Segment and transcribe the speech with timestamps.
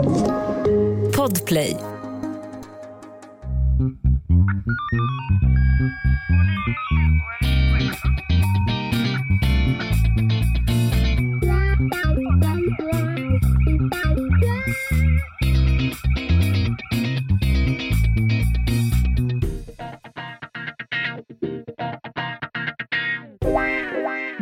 [0.00, 1.76] Podplay.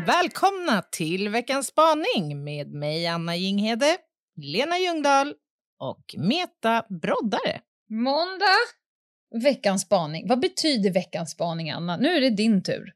[0.06, 3.96] Välkomna till veckans spaning med mig Anna Jinghede,
[4.36, 5.34] Lena Ljungdahl
[5.79, 7.60] och Meta Broddare.
[7.91, 8.59] Måndag,
[9.42, 10.28] veckans spaning.
[10.28, 11.96] Vad betyder veckans spaning, Anna?
[11.96, 12.92] Nu är det din tur.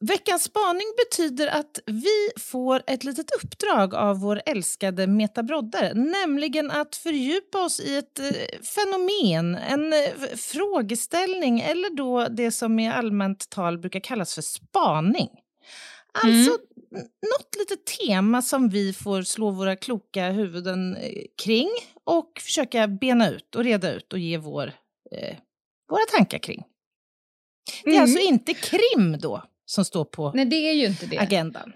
[0.00, 6.70] Veckans spaning betyder att vi får ett litet uppdrag av vår älskade Meta Broddare, nämligen
[6.70, 12.88] att fördjupa oss i ett eh, fenomen, en eh, frågeställning eller då det som i
[12.88, 15.28] allmänt tal brukar kallas för spaning.
[16.24, 17.06] Alltså mm.
[17.22, 21.68] något litet tema som vi får slå våra kloka huvuden eh, kring
[22.04, 24.72] och försöka bena ut och reda ut och ge vår,
[25.12, 25.36] eh,
[25.90, 26.62] våra tankar kring.
[27.84, 28.02] Det är Mm.
[28.02, 31.18] alltså inte krim då som står på Nej, det är ju inte det.
[31.18, 31.72] agendan.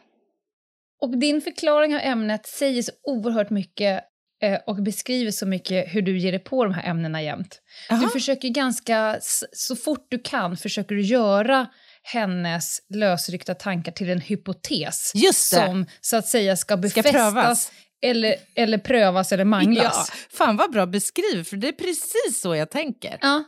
[1.02, 4.04] Och din förklaring av ämnet säger så oerhört mycket
[4.42, 7.60] eh, och beskriver så mycket hur du ger dig på de här ämnena jämt.
[7.88, 8.08] Du Jaha.
[8.08, 9.18] försöker ganska,
[9.52, 11.66] så fort du kan, försöker du göra
[12.02, 17.72] hennes lösryckta tankar till en hypotes som så att säga ska befästas prövas.
[18.02, 20.12] Eller, eller prövas eller Ja, manglas.
[20.30, 23.18] fan vad bra beskrivet, för det är precis så jag tänker.
[23.20, 23.44] Ja.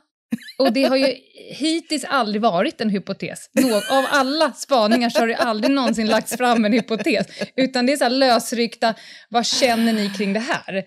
[0.58, 1.16] Och det har ju
[1.50, 3.50] hittills aldrig varit en hypotes.
[3.52, 7.26] Nå- av alla spaningar så har det aldrig någonsin lagts fram en hypotes.
[7.56, 8.94] Utan det är så här lösryckta,
[9.28, 10.84] vad känner ni kring det här?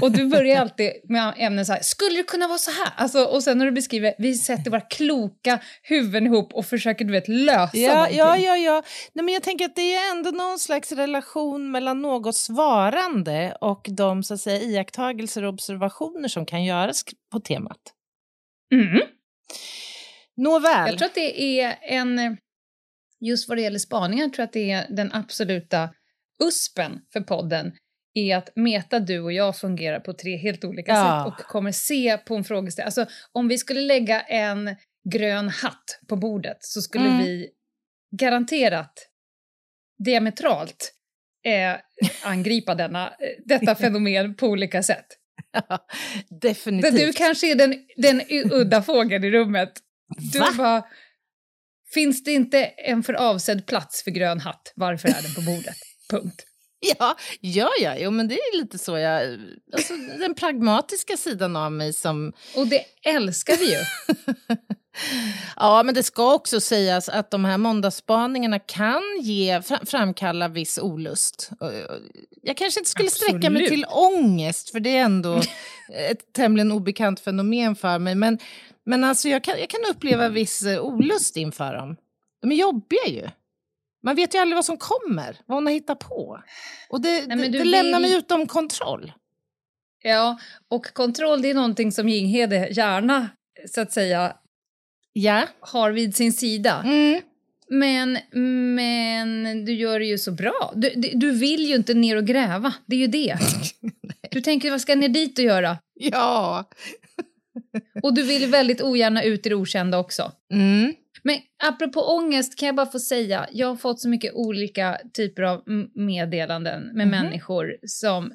[0.00, 2.92] Och du börjar alltid med ämnen så här, skulle det kunna vara så här?
[2.96, 7.12] Alltså, och sen när du beskriver, vi sätter våra kloka huvuden ihop och försöker du
[7.12, 8.18] vet lösa Ja, någonting.
[8.18, 8.82] ja, ja, ja.
[9.12, 13.86] Nej, men jag tänker att det är ändå någon slags relation mellan något svarande och
[13.90, 17.76] de så att säga, iakttagelser och observationer som kan göras på temat.
[18.74, 19.00] Mm.
[20.36, 20.88] Nåväl.
[20.88, 22.36] Jag tror att det är en...
[23.20, 25.90] Just vad det gäller spaningar tror jag att det är den absoluta
[26.44, 27.72] uspen för podden
[28.14, 31.24] är att Meta, du och jag fungerar på tre helt olika Ja.
[31.24, 32.86] sätt och kommer se på en frågeställning.
[32.86, 34.76] Alltså om vi skulle lägga en
[35.12, 37.18] grön hatt på bordet så skulle Mm.
[37.18, 37.48] vi
[38.16, 39.08] garanterat
[40.04, 40.94] diametralt
[41.44, 41.76] eh,
[42.24, 43.14] angripa denna, eh,
[43.44, 45.06] detta fenomen på olika sätt.
[46.40, 46.94] Definitivt.
[46.94, 49.72] du kanske är den, den udda fågeln i rummet.
[50.32, 50.48] Du Va?
[50.56, 50.82] bara,
[51.94, 54.72] finns det inte en för avsedd plats för grön hatt?
[54.76, 55.76] Varför är den på bordet?
[56.10, 56.44] Punkt.
[56.80, 59.38] Ja, ja, ja, jo, men det är lite så jag...
[59.72, 62.32] Alltså, den pragmatiska sidan av mig som...
[62.56, 63.78] Och det älskar vi ju.
[65.56, 70.78] Ja, men det ska också sägas att de här måndagsspaningarna kan ge, fram, framkalla viss
[70.78, 71.50] olust.
[72.42, 73.68] Jag kanske inte skulle sträcka mig Absolut.
[73.68, 75.40] till ångest, för det är ändå
[76.10, 78.14] ett tämligen obekant fenomen för mig.
[78.14, 78.38] Men,
[78.86, 81.96] men alltså jag, kan, jag kan uppleva viss eh, olust inför dem.
[82.42, 83.28] De är jobbiga ju.
[84.02, 86.42] Man vet ju aldrig vad som kommer, vad hon har hittat på.
[86.90, 89.12] Och det, men det, det lämnar vill- mig utom kontroll.
[90.02, 90.38] Ja,
[90.70, 93.28] och kontroll det är någonting som Jinghede gärna,
[93.68, 94.36] så att säga,
[95.22, 95.46] Ja.
[95.60, 96.82] har vid sin sida.
[96.86, 97.20] Mm.
[97.70, 98.18] Men,
[98.74, 100.72] men du gör det ju så bra.
[100.76, 103.36] Du, du- vill ju inte ner och gräva, det är ju det.
[104.30, 105.78] Du tänker, vad ska jag ner dit och göra?
[105.94, 106.64] Ja.
[108.02, 110.32] Och du vill väldigt ogärna ut i det okända också.
[110.52, 110.94] Mm.
[111.22, 115.42] Men apropå ångest kan jag bara få säga, jag har fått så mycket olika typer
[115.42, 115.62] av
[115.94, 117.10] meddelanden med Mhm.
[117.10, 118.32] människor som,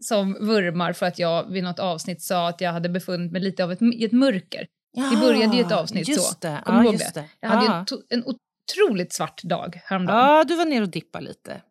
[0.00, 3.64] som vurmar för att jag vid något avsnitt sa att jag hade befunnit mig lite
[3.64, 4.66] av ett, i ett mörker.
[4.94, 6.38] Det började ju ett avsnitt just så.
[6.40, 6.62] Det.
[6.64, 7.24] Kommer ja, just det?
[7.40, 7.86] Jag hade ja.
[8.10, 10.18] en, en otroligt svart dag häromdagen.
[10.18, 11.62] ja, du var ner och dippade lite.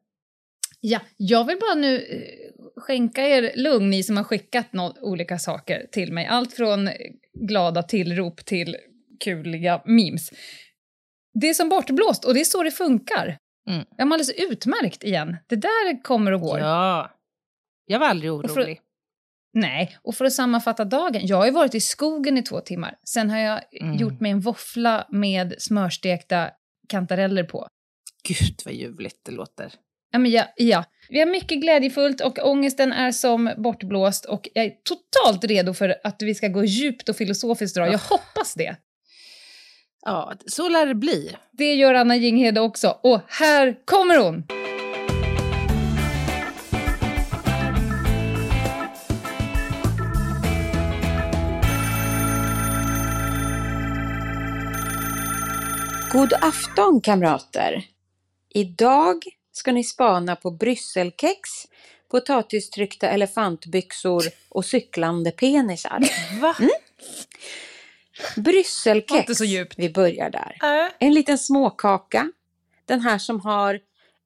[0.80, 5.40] Ja, jag vill bara nu eh, skänka er lugn, ni som har skickat nå- olika
[5.40, 6.26] saker till mig.
[6.26, 6.90] Allt från
[7.34, 8.78] glada tillrop till
[9.24, 10.32] kuliga memes.
[11.34, 13.38] Det är som bortblåst och det är så det funkar.
[13.70, 13.86] Mm.
[13.98, 15.38] Jag mår alldeles utmärkt igen.
[15.48, 16.60] Det där kommer och går.
[16.60, 17.12] Ja.
[17.86, 18.80] Jag var aldrig orolig.
[19.54, 21.22] Nej, och för att sammanfatta dagen.
[21.28, 22.96] Jag har ju varit i skogen i två timmar.
[23.04, 23.98] Sen har jag Mm.
[23.98, 26.50] gjort mig en våffla med smörstekta
[26.90, 27.68] kantareller på.
[28.28, 29.74] Gud vad ljuvligt det låter.
[30.12, 30.84] Ja, men ja, ja.
[31.10, 35.96] Vi har mycket glädjefullt och ångesten är som bortblåst och jag är totalt redo för
[36.04, 37.88] att vi ska gå djupt och filosofiskt idag.
[37.94, 38.76] Jag hoppas det.
[40.06, 41.36] Ja, så lär det bli.
[41.52, 42.98] Det gör Anna Jinghede också.
[43.04, 44.44] Och här kommer hon!
[56.12, 57.84] God afton kamrater!
[58.54, 61.50] Idag ska ni spana på brysselkex
[62.12, 66.00] potatistryckta elefantbyxor och cyklande penisar.
[66.42, 66.56] Va?
[66.60, 66.70] Var
[68.42, 69.74] Brysselkex, inte så djupt.
[69.78, 70.58] vi börjar där.
[70.86, 72.32] Äh, En liten småkaka.
[72.86, 73.80] Den här som har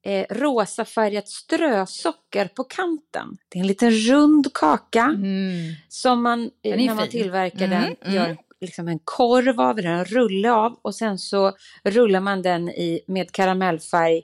[0.06, 3.38] eh, rosafärgat strösocker på kanten.
[3.50, 5.74] Det är en liten rund kaka Mm.
[5.90, 7.12] som man, eh, när man fin.
[7.12, 8.16] tillverkar Mm, den, mm.
[8.16, 11.51] gör liksom en korv av en rulle av och sen så
[11.83, 14.21] rullar man den i med karamellfärg,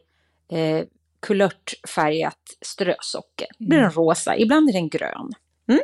[0.51, 0.85] eh,
[1.21, 3.47] kulörtfärgat strösocker.
[3.57, 5.31] Det blir den rosa, ibland är den grön.
[5.69, 5.81] Mm.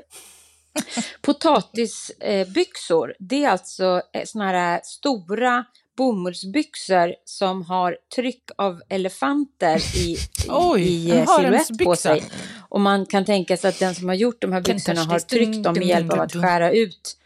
[1.21, 5.65] Potatisbyxor, det är alltså eh, såna här stora
[5.97, 10.17] bomullsbyxor som har tryck av elefanter i, i,
[10.49, 12.23] Oj, i en eh, silhuett på sig.
[12.69, 15.63] Och man kan tänka sig att den som har gjort de här byxorna har tryckt
[15.63, 17.17] dem med hjälp av att skära ut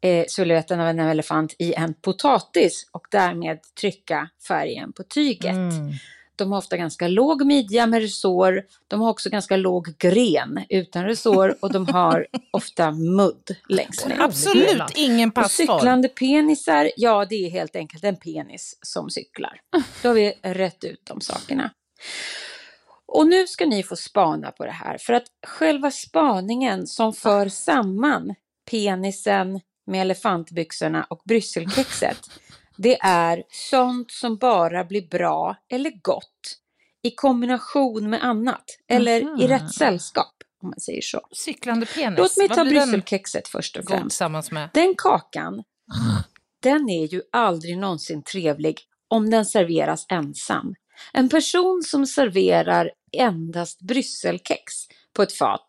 [0.00, 5.54] eh, silhuetten av en elefant i en potatis och därmed trycka färgen på tyget.
[5.54, 5.92] Mm.
[6.36, 8.62] De har ofta ganska låg midja med resår.
[8.88, 14.20] De har också ganska låg gren utan resår och de har ofta mudd längst ner.
[14.20, 15.66] Absolut ingen passform.
[15.78, 19.60] cyklande penisar, ja det är helt enkelt en penis som cyklar.
[20.02, 21.70] Då har vi rätt ut de sakerna.
[23.06, 27.48] Och nu ska ni få spana på det här, för att själva spaningen som för
[27.48, 28.34] samman
[28.70, 29.60] penisen
[29.90, 32.18] med elefantbyxorna och brysselkexet,
[32.76, 36.56] det är sånt som bara blir bra eller gott
[37.02, 39.48] i kombination med annat, eller i Mhm.
[39.48, 41.20] rätt sällskap, om man säger så.
[41.32, 42.18] Cyklande penis.
[42.18, 44.02] Låt mig ta brysselkexet först och främst.
[44.04, 44.70] tillsammans med?
[44.74, 45.62] Den kakan,
[46.62, 50.74] den är ju aldrig någonsin trevlig om den serveras ensam.
[51.12, 54.72] En person som serverar endast brysselkex
[55.16, 55.66] på ett fat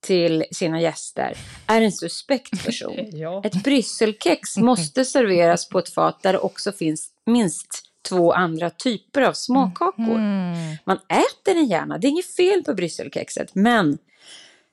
[0.00, 1.36] till sina gäster
[1.66, 2.96] är en suspekt person.
[3.12, 3.42] Ja.
[3.44, 9.22] Ett brysselkex måste serveras på ett fat där det också finns minst två andra typer
[9.22, 10.16] av småkakor.
[10.16, 10.76] Mm.
[10.84, 13.98] Man äter den gärna, det är inget fel på brysselkexet, men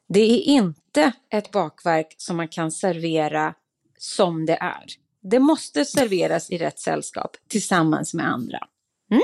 [0.09, 3.53] det är inte ett bakverk som man kan servera
[3.97, 4.85] som det är.
[5.21, 8.59] Det måste serveras i rätt sällskap tillsammans med andra.
[9.11, 9.21] Mm?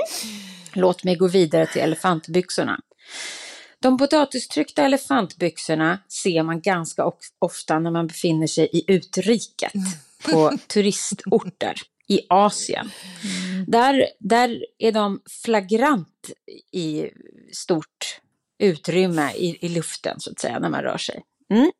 [0.72, 2.80] Låt mig gå vidare till elefantbyxorna.
[3.84, 9.72] De potatistryckta elefantbyxorna ser man ganska of- ofta när man befinner sig i utriket
[10.30, 11.74] på turistorter
[12.08, 12.90] i Asien.
[13.66, 16.30] Där, där är de flagrant
[16.72, 17.06] i
[17.52, 18.20] stort
[18.58, 21.22] utrymme i, i luften så att säga när man rör sig.
[21.50, 21.72] Mm.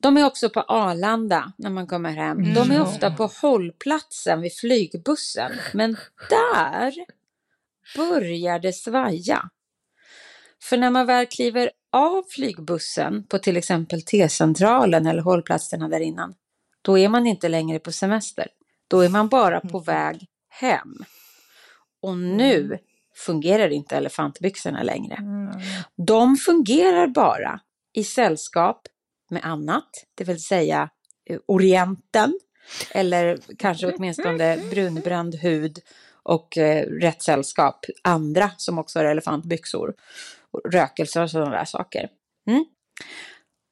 [0.00, 2.54] De är också på Arlanda när man kommer hem.
[2.54, 2.82] De är Mm.
[2.82, 5.52] ofta på hållplatsen vid flygbussen.
[5.74, 5.96] Men
[6.30, 6.94] där
[7.96, 9.50] börjar det svaja.
[10.62, 16.34] För när man väl kliver av flygbussen på till exempel T-centralen eller hållplatserna där innan,
[16.82, 18.48] då är man inte längre på semester.
[18.88, 21.04] Då är man bara på väg hem.
[22.02, 22.78] Och nu
[23.16, 25.18] fungerar inte elefantbyxorna längre.
[25.96, 27.60] De fungerar bara
[27.92, 28.88] i sällskap
[29.30, 30.90] med annat, det vill säga
[31.30, 32.38] eh, Orienten
[32.90, 35.78] eller kanske åtminstone brunbränd hud
[36.22, 39.94] och eh, rätt sällskap, andra som också har elefantbyxor,
[40.52, 42.08] och rökelser och sådana där saker.
[42.46, 42.64] Mm.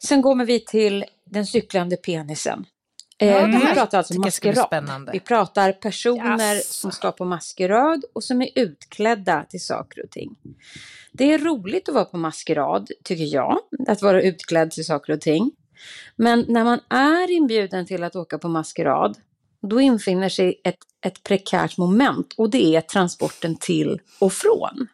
[0.05, 2.67] Sen kommer vi till den cyklande penisen.
[3.19, 5.11] Eh, Ja, det vi pratar alltså maskerad.
[5.12, 6.73] Vi pratar personer Jaså.
[6.73, 10.37] som ska på maskerad och som är utklädda till saker och ting.
[11.12, 15.21] Det är roligt att vara på maskerad, tycker jag, att vara utklädd till saker och
[15.21, 15.50] ting.
[16.17, 19.19] Men när man är inbjuden till att åka på maskerad,
[19.62, 24.87] då infinner sig ett, ett prekärt moment och det är transporten till och från.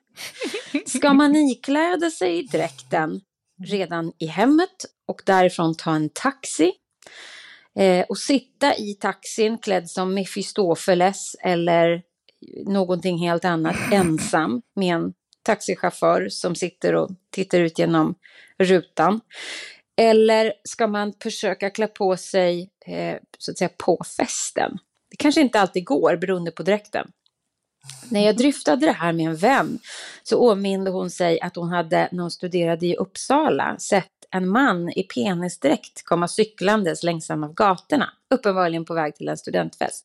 [0.86, 3.20] Ska man ikläda sig dräkten
[3.64, 6.72] redan i hemmet och därifrån ta en taxi
[7.78, 12.02] eh, och sitta i taxin klädd som Mefistofeles eller
[12.66, 18.14] någonting helt annat ensam med en taxichaufför som sitter och tittar ut genom
[18.58, 19.20] rutan.
[19.96, 24.78] Eller ska man försöka klä på sig eh, så att säga på festen?
[25.10, 27.10] Det kanske inte alltid går beroende på dräkten.
[28.10, 29.78] När jag dryftade det här med en vän
[30.22, 34.88] så åminde hon sig att hon hade, när hon studerade i Uppsala, sett en man
[34.88, 40.04] i penisdräkt komma cyklandes längs en av gatorna, uppenbarligen på väg till en studentfest.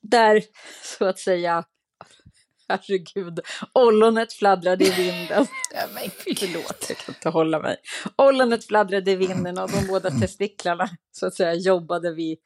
[0.00, 0.42] Där,
[0.98, 1.64] så att säga,
[2.68, 3.40] herregud,
[3.72, 5.46] ollonet fladdrade i vinden.
[6.38, 7.76] Förlåt, jag kan inte hålla mig.
[8.16, 12.38] Ollonet fladdrade i vinden och de båda testiklarna, så att säga, jobbade vid,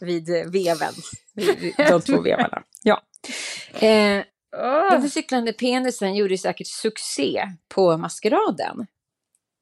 [0.00, 0.94] vid veven.
[1.34, 2.62] Vid de två vevarna.
[2.82, 3.02] Ja.
[3.80, 4.24] Eh,
[4.90, 7.42] den cyklande penisen gjorde säkert succé
[7.74, 8.86] på maskeraden.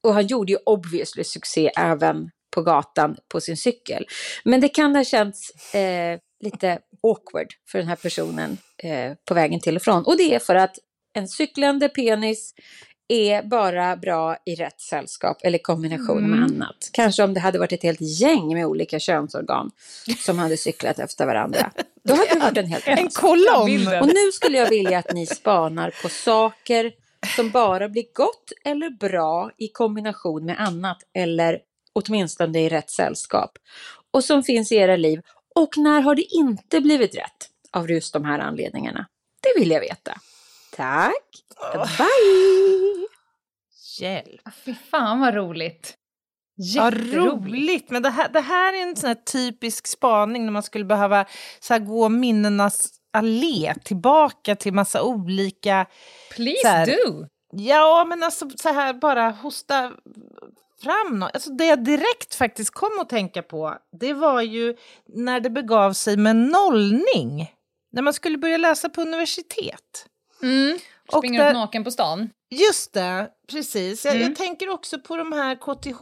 [0.02, 4.06] Och han gjorde ju obviously succé även på gatan på sin cykel.
[4.44, 9.60] Men det kan ha känts eh, lite awkward för den här personen eh, på vägen
[9.60, 10.04] till och från.
[10.04, 10.76] Och det är för att
[11.12, 12.54] en cyklande penis
[13.08, 16.44] är bara bra i rätt sällskap eller kombination med Mm.
[16.44, 16.90] annat.
[16.92, 19.70] Kanske om det hade varit ett helt gäng med olika könsorgan
[20.18, 21.72] som hade cyklat efter varandra.
[22.04, 23.88] Då hade det varit en helt En kolonn!
[24.00, 26.92] och nu skulle jag vilja att ni spanar på saker
[27.36, 31.60] som bara blir gott eller bra i kombination med annat eller
[31.92, 33.58] åtminstone i rätt sällskap.
[34.10, 35.20] Och som finns i era liv.
[35.54, 39.06] Och när har det inte blivit rätt av just de här anledningarna?
[39.42, 40.20] Det vill jag veta.
[40.76, 41.44] Tack!
[41.98, 43.06] Bye!
[44.00, 44.40] Hjälp.
[44.64, 45.94] Fy fan vad roligt.
[46.62, 47.90] Ja, roligt.
[47.90, 51.24] Men det här, det här är en sån här typisk spaning när man skulle behöva
[51.60, 55.86] så här, gå minnenas allé tillbaka till massa olika...
[56.34, 57.26] Please här- do.
[57.52, 59.92] Ja, men alltså så här bara hosta
[60.82, 61.30] fram något.
[61.34, 64.76] Alltså det jag direkt faktiskt kom att tänka på, det var ju
[65.08, 67.52] när det begav sig med nollning.
[67.92, 70.06] När man skulle börja läsa på universitet.
[70.42, 70.78] Mm.
[71.12, 72.30] Och Springer där- naken på stan.
[72.50, 74.04] Just det, precis.
[74.04, 74.28] Jag, Mm.
[74.28, 76.00] jag tänker också på de här KTH,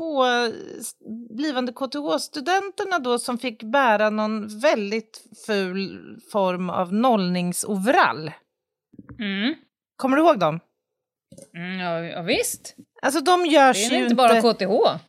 [1.36, 8.32] blivande KTH-studenterna då som fick bära någon väldigt ful form av nollningsoverall.
[9.18, 9.54] Mm.
[9.96, 10.60] Kommer du ihåg dem?
[11.56, 12.76] Mm, ja, ja, visst.
[13.02, 15.00] Alltså de görs Det är ju inte bara KTH.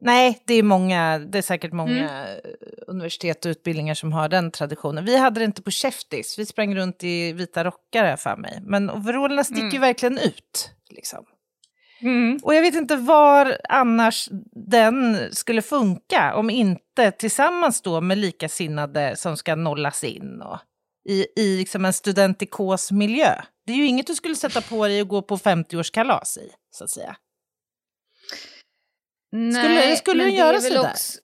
[0.00, 2.38] Nej, det är många, det är säkert många eh,
[2.86, 5.04] universitet och utbildningar som har den traditionen.
[5.04, 8.58] Vi hade det inte på Käftis, vi sprang runt i vita rockar här för mig.
[8.62, 9.80] Men overallerna sticker ju Mm.
[9.80, 10.70] verkligen ut.
[10.90, 11.24] Liksom.
[12.02, 12.38] Mm.
[12.42, 14.28] Och jag vet inte var annars
[14.72, 20.58] den skulle funka om inte tillsammans då med likasinnade som ska nollas in och
[21.08, 23.42] i, i liksom en studentikos miljö.
[23.66, 26.84] Det är ju inget du skulle sätta på dig och gå på 50-årskalas i, så
[26.84, 27.16] att säga.
[29.32, 30.90] Nej, skulle men den det göra är väl sådär?
[30.90, 31.18] också-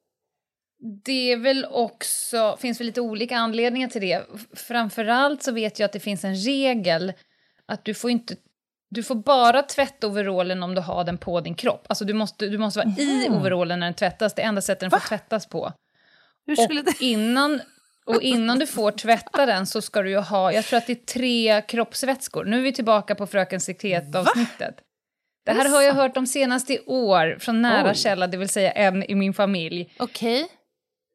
[1.04, 4.26] Det är väl också, finns väl lite olika anledningar till det.
[4.54, 7.12] Framförallt så vet jag att det finns en regel
[7.66, 8.36] att du får inte
[8.94, 11.86] du får bara tvätta overallen om du har den på din kropp.
[11.88, 14.34] Alltså du måste, du måste vara i overallen när den tvättas.
[14.34, 15.00] Det är enda sättet den Va?
[15.00, 15.72] får tvättas på.
[16.46, 17.04] Hur skulle Och det...
[17.04, 17.60] innan,
[18.06, 20.92] och innan du får tvätta den så ska du ju ha, jag tror att det
[20.92, 22.44] är tre kroppsvätskor.
[22.44, 24.74] Nu är vi tillbaka på Fröken Sekret-avsnittet.
[25.44, 27.94] Det Är här har jag hört de senaste år från nära Oj.
[27.94, 29.94] källa, det vill säga en i min familj.
[29.98, 30.48] Okej.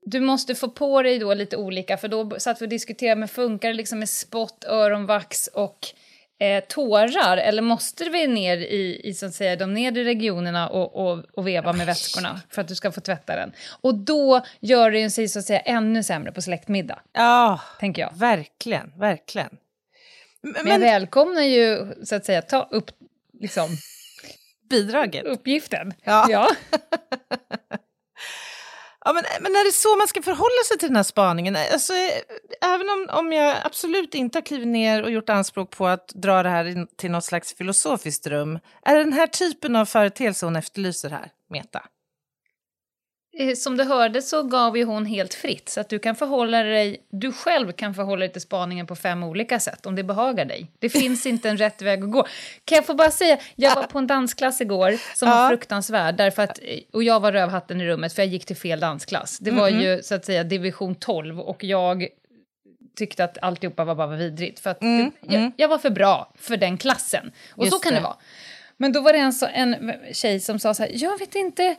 [0.06, 3.28] Du måste få på dig då lite olika, för då satt vi och diskuterade, men
[3.28, 5.80] funkar det liksom med spott, öronvax och
[6.40, 7.38] eh, tårar?
[7.38, 11.48] Eller måste vi ner i, i så att säga, de nedre regionerna och, och, och
[11.48, 13.52] veva med vätskorna för att du ska få tvätta den?
[13.82, 18.02] Och då gör det ju sig så att säga ännu sämre på släktmiddag, Ja, tänker
[18.02, 18.12] jag.
[18.16, 19.58] verkligen, verkligen.
[20.42, 22.92] Men, Men jag välkomnar ju, så att säga, ta upp
[23.40, 23.70] liksom,
[24.70, 25.26] bidraget.
[25.26, 25.94] uppgiften.
[26.04, 26.28] Ja.
[26.30, 26.50] ja.
[29.08, 31.56] Ja, men, men är det så man ska förhålla sig till den här spaningen?
[31.74, 31.94] Alltså,
[32.62, 36.44] även om, om jag absolut inte har klivit ner och gjort anspråk på att dra
[36.44, 40.46] det här in till något slags filosofiskt rum, är det den här typen av företeelse
[40.46, 41.84] hon efterlyser här, Meta?
[43.40, 46.64] Eh, Som du hörde så gav ju hon helt fritt, så att du kan förhålla
[46.64, 50.46] dig, du själv kan förhålla dig till spaningen på fem olika sätt, om det behagar
[50.46, 50.68] dig.
[50.80, 52.28] Det finns inte en rätt väg att gå.
[52.66, 56.44] Kan jag få bara säga, jag var på en dansklass igår som var fruktansvärd, därför
[56.44, 59.38] att, eh, och jag var rövhatten i rummet, för jag gick till fel dansklass.
[59.40, 62.08] Det var ju så att säga division 12, och jag
[62.98, 66.34] tyckte att alltihopa var bara vidrigt, för att Mm, det, jag, jag var för bra
[66.36, 67.32] för den klassen.
[67.52, 68.04] Och Just så kan det det.
[68.04, 68.16] vara.
[68.80, 71.76] Men då var det en, så, en tjej som sa så här, jag vet inte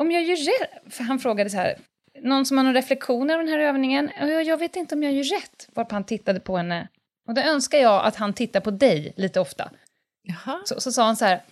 [0.00, 0.94] om jag gör rätt.
[0.94, 1.78] För han frågade så här,
[2.22, 4.10] någon som har någon reflektion över den här övningen?
[4.20, 5.68] Jag, jag vet inte om jag gör rätt.
[5.74, 6.88] Varpå han tittade på henne.
[7.26, 9.70] Och då önskar jag att han tittar på dig lite ofta.
[10.22, 10.62] Jaha.
[10.64, 11.42] Så, så sa han så här,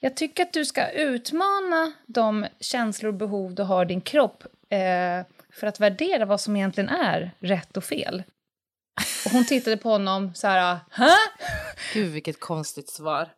[0.00, 4.44] jag tycker att du ska utmana de känslor och behov du har i din kropp
[4.70, 8.22] eh, för att värdera vad som egentligen är rätt och fel.
[9.26, 11.10] Och hon tittade på honom så här, Hä?
[11.94, 13.28] Gud, vilket konstigt svar.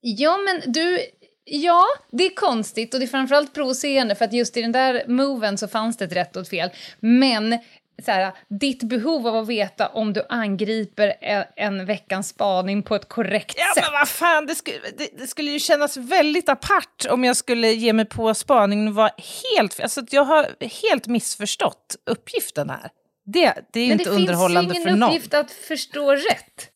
[0.00, 0.98] Ja, men du...
[1.44, 5.04] Ja, det är konstigt och det är framförallt provocerande för att just i den där
[5.08, 6.70] moven så fanns det ett rätt och ett fel.
[7.00, 7.58] Men
[8.04, 12.94] så här, ditt behov av att veta om du angriper en, en veckans spaning på
[12.94, 13.84] ett korrekt Ja, sätt.
[13.84, 17.68] men vad fan, det skulle, det, det skulle ju kännas väldigt apart om jag skulle
[17.72, 19.10] ge mig på spaningen och vara
[19.56, 19.80] helt...
[19.80, 20.46] Alltså, jag har
[20.82, 22.90] helt missförstått uppgiften här.
[23.24, 25.08] Det, det är ju Men inte det finns ju underhållande ingen för någon.
[25.08, 26.68] uppgift att förstå rätt.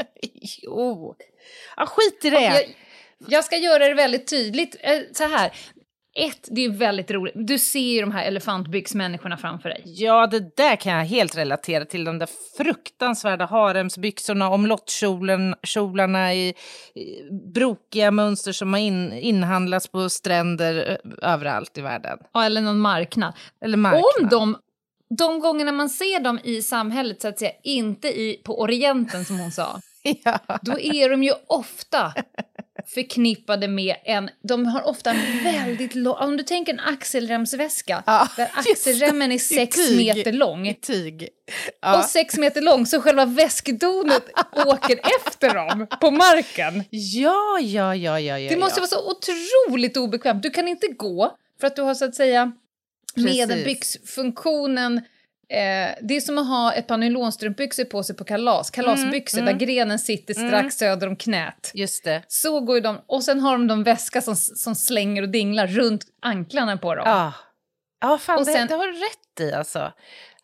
[0.62, 1.14] jo.
[1.76, 2.40] Ja, skit i det.
[2.42, 2.64] Jag,
[3.28, 4.76] jag ska göra det väldigt tydligt.
[4.80, 5.52] Eh, Så här.
[6.14, 7.34] Ett, det är väldigt roligt.
[7.36, 9.82] Du ser ju de här elefantbyxmänniskorna framför dig.
[9.84, 12.04] Ja, det där kan jag helt relatera till.
[12.04, 16.48] De där fruktansvärda haremsbyxorna, omlottkjolarna i,
[16.94, 22.18] i brokiga mönster som har in, inhandlats på stränder ö, överallt i världen.
[22.34, 23.32] Ja, Eller någon marknad.
[23.64, 24.02] Eller marknad.
[24.20, 24.58] Om de,
[25.16, 29.38] de gångerna man ser dem i samhället, så att säga, inte i, på Orienten som
[29.38, 29.80] hon sa,
[30.24, 30.38] Ja.
[30.62, 32.12] då är de ju ofta
[32.86, 34.30] förknippade med en...
[34.42, 36.16] De har ofta en väldigt lång...
[36.16, 38.70] Om du tänker en axelremsväska, Ja, där det.
[38.72, 39.96] axelremmen är sex tyg.
[39.96, 40.68] meter lång.
[40.68, 40.76] I.
[41.80, 41.98] Ja.
[41.98, 44.24] Och sex meter lång, så själva väskdonet
[44.66, 46.84] åker efter dem på marken.
[46.90, 48.50] ja, ja, ja, ja, ja.
[48.50, 48.86] Det måste ja.
[48.90, 50.42] vara så otroligt obekvämt.
[50.42, 52.52] Du kan inte gå för att du har så att säga
[53.14, 53.38] Precis.
[53.38, 55.00] medelbyxfunktionen.
[55.52, 58.70] Eh, det är som att ha ett par nylonstrumpbyxor på sig på kalas.
[58.70, 61.70] Kalasbyxor Mm, där grenen sitter strax söder om knät.
[61.74, 62.22] Just det.
[62.28, 63.00] Så går ju de.
[63.06, 67.04] Och sen har de de väska som, som slänger och dinglar runt anklarna på dem.
[67.06, 67.32] Ja.
[68.00, 69.92] Ja, fan, Och det, sen- det har du rätt i alltså.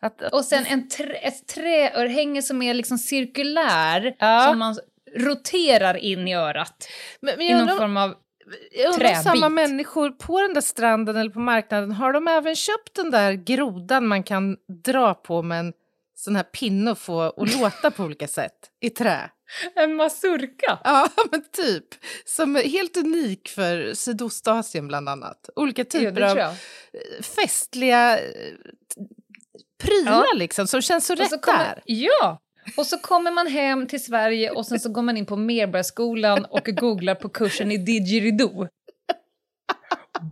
[0.01, 4.45] Att, Och sen en trä, ett träörhänge som är liksom cirkulär, Ja.
[4.49, 4.77] som man
[5.17, 6.87] roterar in i örat.
[7.21, 8.13] men, men I någon undrar, form av...
[8.71, 12.55] jag undrar om samma människor på den där stranden eller på marknaden, har de även
[12.55, 15.73] köpt den där grodan man kan dra på med en
[16.15, 19.29] sån här pinne och få och låta på olika sätt i trä?
[19.75, 20.79] En mazurka!
[20.83, 21.85] Ja, men typ.
[22.25, 25.49] Som är helt unik för Sydostasien bland annat.
[25.55, 26.53] Olika Ja, typer det av eh,
[27.35, 28.23] festliga eh,
[29.83, 30.33] prylar Ja.
[30.35, 31.81] liksom, som känns så Och rätt så kommer, där.
[31.85, 32.41] ja!
[32.77, 36.45] Och så kommer man hem till Sverige och sen så går man in på Medborgarskolan
[36.45, 38.67] och googlar på kursen i didgeridoo.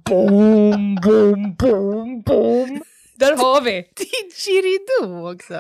[0.06, 2.84] Boom, boom, boom, boom.
[3.16, 3.72] Där har vi!
[3.72, 5.54] Didgeridoo också.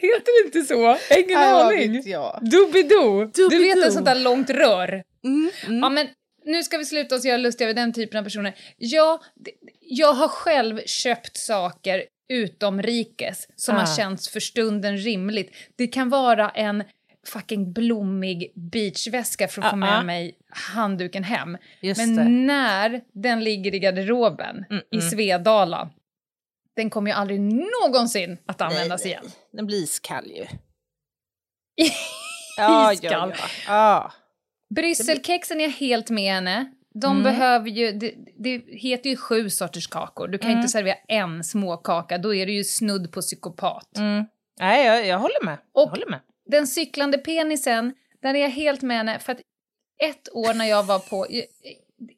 [0.00, 0.74] Heter det inte så?
[1.18, 2.02] Ingen Nej, vad aning.
[2.50, 3.30] Doobidoo.
[3.50, 5.02] Du vet ett sånt där långt rör.
[5.24, 5.78] Mm, mm.
[5.82, 6.08] Ja, men
[6.44, 8.54] nu ska vi sluta oss göra lustiga över den typen av personer.
[8.78, 9.20] Ja,
[9.80, 13.78] jag har själv köpt saker utomrikes som Ah.
[13.78, 15.56] har känts för stunden rimligt.
[15.76, 16.84] Det kan vara en
[17.26, 20.02] fucking blommig beachväska för att få Ah, med ah.
[20.02, 21.58] mig handduken hem.
[21.80, 22.24] Just Men det.
[22.24, 25.10] när den ligger i garderoben Mm, i mm.
[25.10, 25.90] Svedala,
[26.76, 29.24] den kommer ju aldrig någonsin att användas igen.
[29.52, 30.44] Den blir iskall ju.
[32.56, 33.34] Ja, ja, Iskall.
[33.38, 33.44] ja.
[33.66, 34.12] ja.
[34.74, 36.72] Brysselkexen är helt med henne.
[36.94, 37.22] De Mm.
[37.22, 40.28] behöver ju, det, det heter ju sju sorters kakor.
[40.28, 40.58] Du kan Mm.
[40.60, 43.96] inte servera en småkaka, då är du ju snudd på psykopat.
[43.96, 44.24] Mm.
[44.60, 45.58] Nej, jag, jag håller med.
[45.74, 46.20] jag håller med.
[46.50, 49.18] Den cyklande penisen, där är jag helt med henne.
[49.18, 49.40] För att
[50.02, 51.26] ett år när jag var på...
[51.30, 51.44] Jag,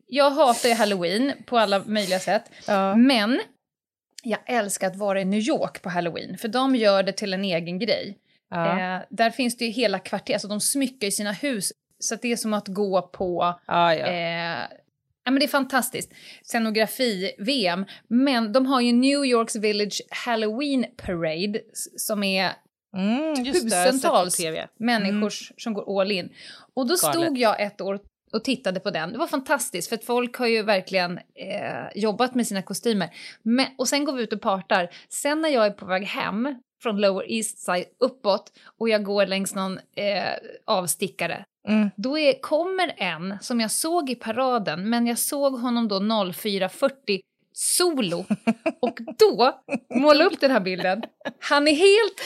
[0.06, 2.50] jag hatar ju halloween på alla möjliga sätt.
[2.66, 2.96] Ja.
[2.96, 3.40] Men
[4.22, 7.44] jag älskar att vara i New York på halloween, för de gör det till en
[7.44, 8.18] egen grej.
[8.50, 8.96] Ja.
[8.96, 11.72] Eh, där finns det ju hela kvarter, alltså de smyckar ju sina hus.
[12.02, 14.06] Så det är som att gå på Ja, ja.
[14.06, 14.60] Eh,
[15.24, 16.12] ja, men det är fantastiskt.
[16.42, 17.84] Scenografi-VM.
[18.08, 21.60] Men de har ju New Yorks Village Halloween Parade
[21.96, 22.52] som är
[22.96, 24.68] Mm, tusentals TV.
[24.78, 26.32] människor som går all in.
[26.74, 27.14] Och då Galet.
[27.14, 28.00] stod jag ett år
[28.32, 29.12] och tittade på den.
[29.12, 33.10] Det var fantastiskt, för att folk har ju verkligen eh, jobbat med sina kostymer.
[33.42, 34.90] Men, och sen går vi ut och partar.
[35.08, 39.26] Sen när jag är på väg hem från Lower East Side uppåt och jag går
[39.26, 40.32] längs någon eh,
[40.64, 41.90] avstickare Mm.
[41.96, 47.20] då är, kommer en som jag såg i paraden, men jag såg honom då 04.40
[47.52, 48.24] solo.
[48.80, 49.60] Och då,
[49.94, 51.02] måla upp den här bilden,
[51.40, 52.22] han är helt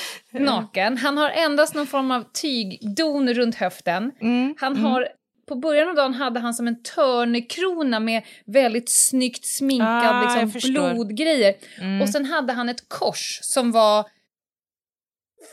[0.47, 4.13] naken, han har endast någon form av tygdon runt höften.
[4.21, 4.55] Mm.
[4.59, 5.09] Han har,
[5.49, 10.73] på början av dagen hade han som en törnekrona med väldigt snyggt sminkad Ah, liksom,
[10.73, 11.55] blodgrejer.
[11.81, 12.03] Mm.
[12.03, 14.05] Och sen hade han ett kors som var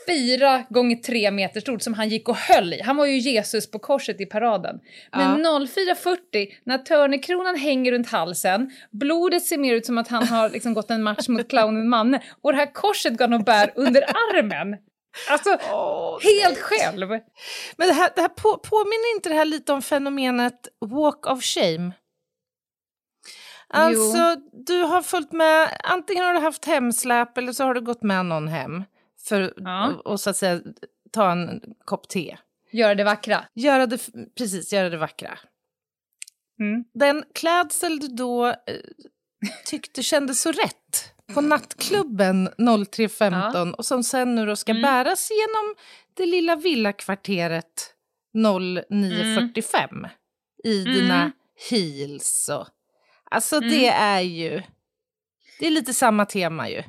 [0.06, 2.82] fyra gånger tre meter stort som han gick och höll i.
[2.82, 4.80] Han var ju Jesus på korset i paraden.
[5.12, 10.50] Men 04.40, när törnekronan hänger runt halsen, blodet ser mer ut som att han har
[10.50, 13.72] liksom gått en match mot clownen Manne och det här korset går han och bär
[13.76, 14.76] under armen.
[15.30, 17.08] Alltså, Åh, helt själv.
[17.76, 21.42] Men det här, det här på, påminner inte det här lite om fenomenet walk of
[21.44, 21.92] shame?
[23.68, 28.02] Alltså, du har följt med, antingen har du haft hemsläp eller så har du gått
[28.02, 28.84] med någon hem
[29.24, 29.88] för Ja.
[29.92, 30.60] och, och så att säga
[31.12, 32.36] ta en kopp te.
[32.72, 33.44] Göra det vackra.
[33.54, 33.98] Göra det,
[34.38, 35.38] precis, göra det vackra.
[36.60, 36.84] Mm.
[36.94, 38.54] Den klädsel du då eh,
[39.66, 44.82] tyckte kändes så rätt på nattklubben 03.15 och som sen nu då ska Mm.
[44.82, 45.74] bäras genom
[46.14, 47.94] det lilla villakvarteret
[48.34, 50.08] 09.45
[50.64, 50.94] i Mm.
[50.94, 51.32] dina
[51.70, 52.48] heels.
[52.48, 52.66] Och,
[53.30, 53.70] alltså Mm.
[53.70, 54.62] det är ju,
[55.58, 56.82] det är lite samma tema ju.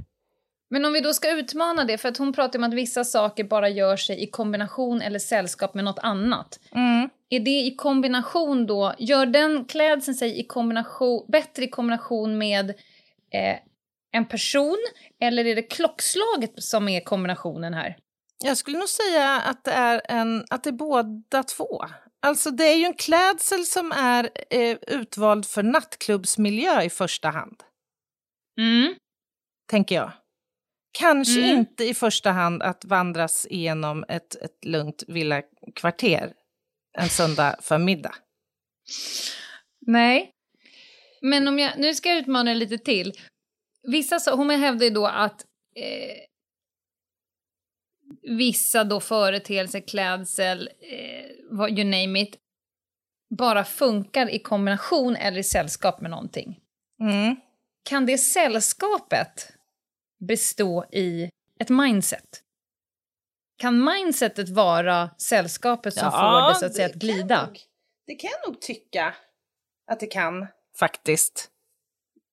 [0.69, 3.43] Men om vi då ska utmana det, för att hon pratar om att vissa saker
[3.43, 6.59] bara gör sig i kombination eller sällskap med något annat.
[6.71, 7.09] Mm.
[7.29, 12.69] Är det i kombination då, gör den klädseln sig i kombination, bättre i kombination med
[13.33, 13.57] eh,
[14.11, 14.77] en person
[15.21, 17.97] eller är det klockslaget som är kombinationen här?
[18.43, 21.85] Jag skulle nog säga att det är, en, att det är båda två.
[22.21, 27.63] Alltså det är ju en klädsel som är eh, utvald för nattklubbsmiljö i första hand,
[28.59, 28.95] Mm.
[29.69, 30.11] tänker jag.
[30.99, 31.57] Kanske Mm.
[31.57, 36.33] inte i första hand att vandras igenom ett, ett lugnt villakvarter
[36.97, 38.15] en söndag förmiddag.
[39.87, 40.31] Nej.
[41.21, 43.13] Men om jag, nu ska jag utmana er lite till.
[43.87, 46.17] Vissa, så- hon hävdar ju då att eh,
[48.37, 52.37] vissa då företeelser, klädsel, eh, you name it,
[53.37, 56.59] bara funkar i kombination eller i sällskap med någonting.
[57.01, 57.35] Mm.
[57.89, 59.51] Kan det sällskapet
[60.25, 62.41] bestå i ett mindset?
[63.57, 67.35] Kan mindsetet vara sällskapet som får det så att säga att kan glida?
[67.35, 67.61] jag nog-
[68.07, 69.15] det kan jag nog tycka
[69.91, 70.47] att det kan,
[70.79, 71.49] faktiskt.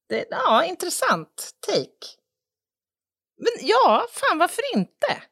[0.08, 2.06] Det, ja, intressant take.
[3.38, 5.22] Men ja, fan varför inte?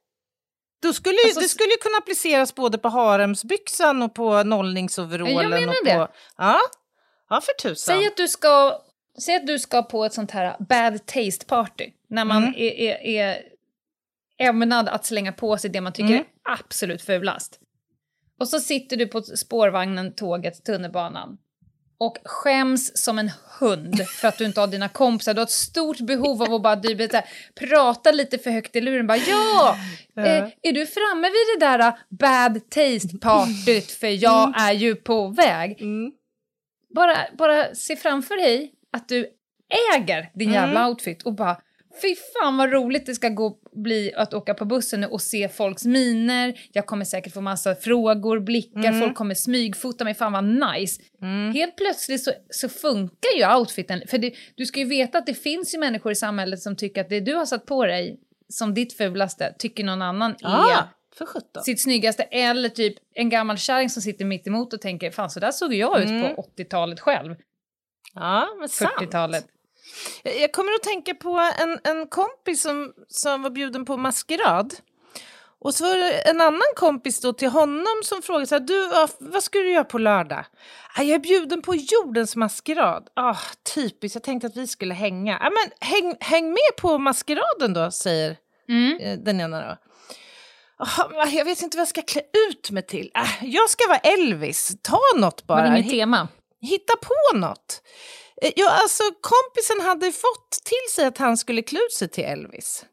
[0.82, 5.34] Då skulle, Alltså, det skulle ju kunna appliceras både på haremsbyxan och på nollningsoverallen.
[5.36, 5.94] Jag menar och det.
[5.94, 6.60] På, ja.
[7.28, 7.96] ja, för tusan.
[7.96, 8.82] Säg att du ska,
[9.18, 12.54] säg att du ska på ett sånt här bad taste party, när man Mm.
[12.56, 13.42] är, är, är
[14.38, 16.20] ämnad att slänga på sig det man tycker Mm.
[16.20, 17.60] är absolut fulast.
[18.40, 21.38] Och så sitter du på spårvagnen, tåget, tunnelbanan
[21.98, 25.34] och skäms som en hund för att du inte har dina kompisar.
[25.34, 28.80] Du har ett stort behov av att bara du, här, prata lite för högt i
[28.80, 29.06] luren.
[29.06, 29.76] Bara, ja,
[30.16, 34.94] eh, är du framme vid det där uh, bad taste partyt för jag är ju
[34.96, 35.82] på väg?
[35.82, 36.12] Mm.
[36.94, 39.26] bara, bara se framför dig att du
[39.96, 41.56] äger din jävla outfit och bara
[42.02, 45.48] fy fan vad roligt det ska gå bli att åka på bussen nu och se
[45.48, 46.60] folks miner.
[46.72, 51.02] Jag kommer säkert få massa frågor, blickar, folk kommer smygfota mig, fan vad nice.
[51.54, 55.34] Helt plötsligt så, så funkar ju outfiten, för det, du ska ju veta att det
[55.34, 58.20] finns ju människor i samhället som tycker att det du har satt på dig
[58.52, 60.84] som ditt fulaste tycker någon annan är
[61.14, 61.62] för sjutton.
[61.62, 65.40] sitt snyggaste eller typ en gammal kärring som sitter mitt emot och tänker fan så
[65.40, 66.34] där såg jag ut Mm.
[66.36, 67.34] på 80-talet själv,
[68.14, 68.90] Ja, men sant.
[69.00, 69.46] 40-talet.
[70.22, 74.74] Jag kommer att tänka på en, en kompis som, som var bjuden på maskerad.
[75.62, 78.88] Och så var det en annan kompis då till honom som frågade så här, du,
[79.18, 80.44] vad, ska du göra på lördag?
[80.96, 83.08] "Ah, jag är bjuden på jordens maskerad.
[83.16, 83.36] Ah,
[83.74, 85.38] typiskt, jag tänkte att vi skulle hänga.
[85.38, 88.36] Ah, men häng, häng med på maskeraden då, säger
[88.68, 88.98] Mm.
[89.00, 89.76] eh, den ena då.
[90.78, 93.10] Ah, jag vet inte vad jag ska klä ut mig till.
[93.14, 95.78] Ah, jag ska vara Elvis, ta något Var det bara.
[95.78, 96.28] inget tema?
[96.60, 97.82] hitta på något.
[98.42, 102.24] Eh, Ja, alltså kompisen hade fått till sig att han skulle klä ut sig till
[102.24, 102.84] Elvis.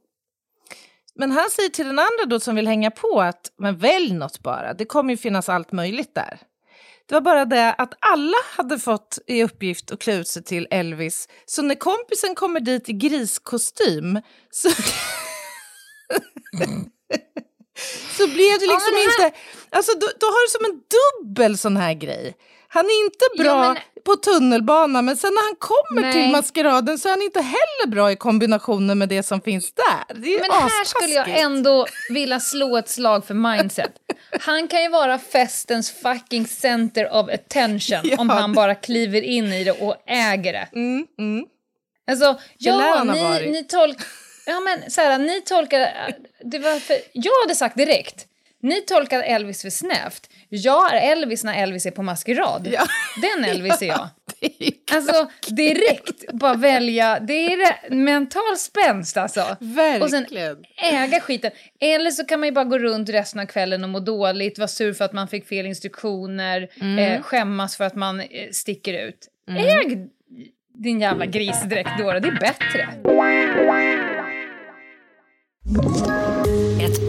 [1.16, 4.40] Men han säger till den andra då som vill hänga på att men välj något
[4.40, 6.40] bara, det kommer ju finnas allt möjligt där.
[7.06, 10.68] Det var bara det att alla hade fått i uppgift att klä ut sig till
[10.72, 11.28] Elvis.
[11.46, 14.70] Så när kompisen kommer dit i griskostym så,
[18.18, 19.38] så blev det liksom det här- inte...
[19.70, 20.82] Alltså då, då har du som en
[21.26, 22.36] dubbel sån här grej.
[22.70, 26.14] Han är inte bra Ja, men- på tunnelbana men sen när han kommer Nej.
[26.14, 30.16] till maskeraden så är han inte heller bra i kombinationen med det som finns där.
[30.22, 33.92] Det är Men här skulle jag ändå vilja slå ett slag för mindset.
[34.42, 39.54] Han kan ju vara festens fucking center of attention Ja, om han bara kliver in
[39.54, 40.68] i det och äger det.
[40.74, 41.46] Mm, mm.
[42.12, 44.06] Alltså, ja, ni, ni tolkar...
[44.46, 46.14] Ja, men så här, ni tolkar...
[46.44, 48.26] Det var för, jag hade sagt direkt.
[48.68, 50.30] Ni tolkar Elvis för snävt.
[50.50, 52.68] Jag är Elvis när Elvis är på maskerad.
[52.72, 52.84] Ja.
[53.22, 54.10] Den Elvis är jag.
[54.40, 57.20] Det är Alltså, direkt bara välja.
[57.20, 59.42] Det är mental spänst alltså.
[60.02, 60.58] Och sen verkligen.
[60.92, 61.52] äga skiten.
[61.80, 64.68] Eller så kan man ju bara gå runt resten av kvällen och må dåligt, vara
[64.68, 66.68] sur för att man fick fel instruktioner,
[67.00, 69.28] eh, skämmas för att man eh, sticker ut.
[69.58, 70.08] Äg
[70.74, 72.90] din jävla grisdräkt då, det är bättre.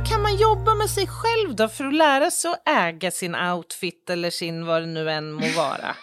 [0.00, 3.34] Hur, kan man jobba med sig själv då för att lära sig att äga sin
[3.34, 5.96] outfit eller sin vad det nu än må vara?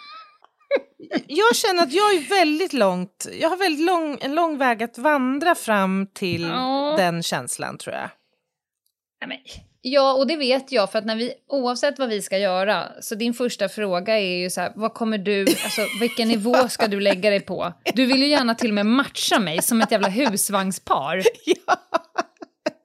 [1.26, 4.98] Jag känner att jag är väldigt långt, jag har väldigt lång, en lång väg att
[4.98, 6.94] vandra fram till Ja.
[6.98, 8.10] den känslan tror jag.
[9.26, 9.42] Nej,
[9.80, 13.14] ja, och det vet jag, för att när vi, oavsett vad vi ska göra, så
[13.14, 17.00] din första fråga är ju så här, vad kommer du, alltså vilken nivå ska du
[17.00, 17.72] lägga dig på?
[17.94, 21.22] Du vill ju gärna till och med matcha mig som ett jävla husvagnspar.
[21.44, 21.76] Ja,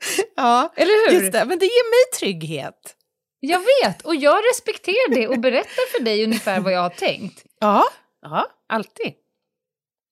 [0.75, 1.19] Eller hur?
[1.19, 1.45] just det.
[1.45, 2.95] Men det ger mig trygghet.
[3.39, 7.43] Jag vet, och jag respekterar det och berättar för dig ungefär vad jag har tänkt.
[7.59, 7.83] Ja,
[8.21, 9.13] ja alltid.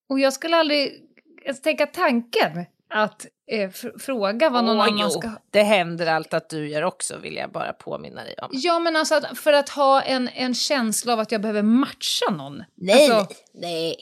[0.09, 1.01] Och jag skulle aldrig
[1.45, 5.09] ens tänka tanken att eh, fr- fråga vad någon Åh, annan jo.
[5.09, 5.29] ska...
[5.51, 8.49] Det händer allt att du gör också, vill jag bara påminna dig om.
[8.51, 12.31] Ja, men alltså att, för att ha en, en känsla av att jag behöver matcha
[12.31, 12.63] någon.
[12.75, 13.95] Nej, Alltså, nej.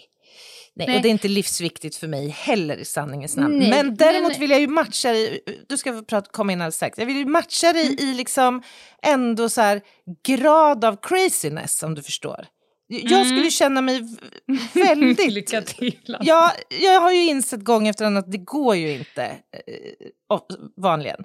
[0.87, 3.59] Nej, och det är inte livsviktigt för mig heller i sanningens namn.
[3.59, 5.39] Nej, men däremot men- vill jag ju matcha dig,
[5.69, 7.97] du ska prata, komma in alldeles strax, jag vill ju matcha dig Mm.
[7.99, 8.61] i liksom
[9.03, 9.81] ändå så här
[10.27, 12.45] grad av craziness om du förstår.
[12.91, 13.25] Jag Mm.
[13.25, 14.01] skulle känna mig
[14.73, 15.31] väldigt...
[15.31, 15.97] Lycka till.
[16.21, 20.39] Ja, jag har ju insett gång efter annan att det går ju inte eh,
[20.77, 21.23] vanligen.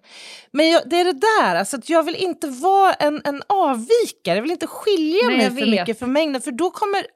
[0.52, 4.34] Men jag, det är det där, alltså att jag vill inte vara en, en avvikare,
[4.34, 7.06] jag vill inte skilja Nej, mig för mycket från mängden för då kommer...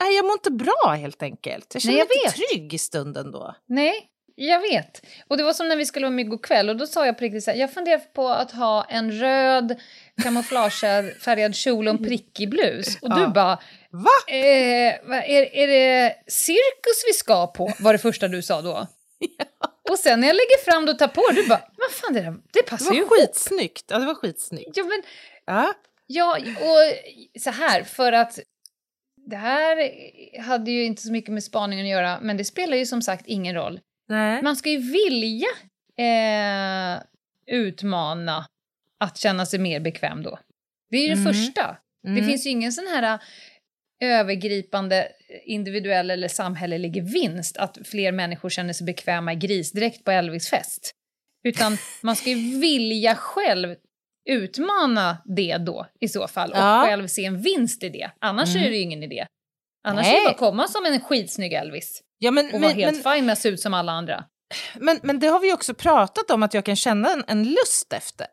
[0.00, 1.66] Nej, jag mår inte bra helt enkelt.
[1.74, 2.48] Jag känner Nej, mig jag inte vet.
[2.50, 3.54] trygg i stunden då.
[3.66, 3.94] Nej,
[4.34, 5.02] jag vet.
[5.28, 7.18] Och det var som när vi skulle vara med igår kväll och då sa jag
[7.18, 9.80] på riktigt så här, jag funderar på att ha en röd
[10.22, 12.98] kamouflagefärgad kjol och en prickig blus.
[13.02, 13.28] Och du Ja.
[13.28, 13.58] bara,
[13.90, 14.34] Va?
[14.34, 17.72] eh, vad- är, är det cirkus vi ska på?
[17.80, 18.86] Var det första du sa då.
[19.90, 22.12] Och sen när jag lägger fram det och tar på det, du bara, vad fan
[22.14, 23.26] det, där, det Det passar ju var ihop.
[23.28, 23.84] skitsnyggt.
[23.88, 24.70] Ja, det var skitsnyggt.
[24.76, 25.02] Ja, men,
[25.46, 25.72] Ja.
[26.06, 28.38] ja, och så här, för att
[29.30, 29.90] det här
[30.40, 33.26] hade ju inte så mycket med spaningen att göra, men det spelar ju som sagt
[33.26, 33.80] ingen roll.
[34.08, 34.42] Nej.
[34.42, 35.48] Man ska ju vilja
[35.98, 37.02] eh,
[37.46, 38.46] utmana
[39.00, 40.38] att känna sig mer bekväm då.
[40.90, 41.32] Det är ju det Mm.
[41.34, 41.76] första.
[42.02, 42.26] Det Mm.
[42.26, 43.20] finns ju ingen sån här eh,
[44.18, 45.08] övergripande
[45.44, 50.90] individuell eller samhällelig vinst att fler människor känner sig bekväma i grisdräkt på Elvis-fest.
[51.44, 53.76] Utan man ska ju vilja själv
[54.28, 56.84] utmana det då i så fall och Ja.
[56.86, 58.10] själv se en vinst i det.
[58.20, 58.66] Annars Mm.
[58.66, 59.26] är det ju ingen idé.
[59.88, 60.14] Annars Nej.
[60.16, 63.14] är det bara att komma som en skitsnygg Elvis Ja, men, och vara helt men,
[63.14, 64.24] fine med att se ut som alla andra.
[64.74, 67.44] men, men det har vi ju också pratat om att jag kan känna en, en
[67.44, 68.26] lust efter.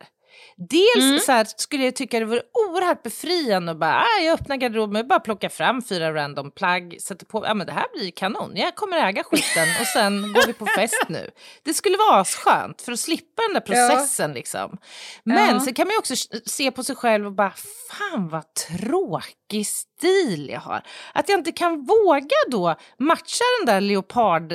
[0.58, 1.20] Dels Mm.
[1.20, 5.02] så här, skulle jag tycka det vore oerhört befriande att bara, ah, jag öppnar garderoben
[5.02, 8.52] och bara plocka fram fyra random plagg, sätter på, ja men det här blir kanon,
[8.56, 11.32] jag kommer äga skiten och sen går vi på fest nu.
[11.64, 14.78] Det skulle vara asskönt för att slippa den där processen liksom.
[15.24, 15.60] Men Ja.
[15.60, 16.16] så kan man ju också
[16.46, 17.54] se på sig själv och bara,
[17.92, 20.82] fan vad tråkig stil jag har.
[21.14, 24.54] Att jag inte kan våga då matcha den där leopard,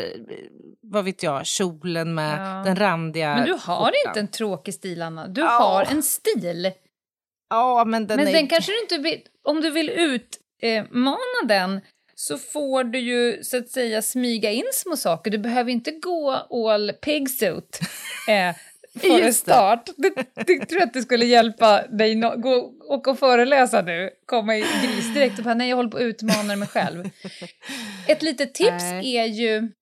[0.83, 2.63] vad vet jag, kjolen med Ja.
[2.65, 3.93] den randiga Men du har skjortan.
[4.07, 5.27] inte en tråkig stil, Anna.
[5.27, 5.47] Du Ja.
[5.49, 6.73] har en stil.
[7.51, 8.33] Ja, men den Men är...
[8.33, 9.23] den kanske du inte vill...
[9.45, 11.81] Om du vill utmana den
[12.15, 15.31] så får du ju så att säga smyga in små saker.
[15.31, 17.81] Du behöver inte gå all pigsuit
[18.29, 18.57] eh,
[19.01, 19.53] för en Just det.
[19.53, 19.91] start.
[19.97, 22.15] Det, det tror jag att det skulle hjälpa dig.
[22.15, 22.51] No gå
[22.89, 26.57] och, och föreläsa nu, komma i grisdräkt och bara nej, jag håller på att utmana
[26.57, 27.11] mig själv.
[28.09, 29.17] Ett litet tips Nej.
[29.17, 29.73] är ju...